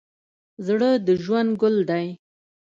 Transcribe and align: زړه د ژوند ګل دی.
زړه 0.65 0.89
د 1.05 1.07
ژوند 1.23 1.51
ګل 1.61 1.75
دی. 1.89 2.07